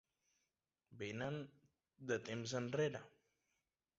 [1.01, 1.35] Vénen
[2.11, 3.05] de temps enrere.